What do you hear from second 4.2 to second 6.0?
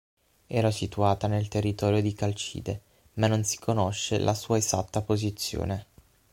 sua esatta posizione.